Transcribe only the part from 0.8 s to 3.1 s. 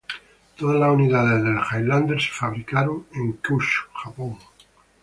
unidades del Highlander se fabricaron